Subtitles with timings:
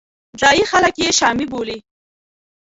[0.39, 1.77] ځایي خلک یې شامي بولي.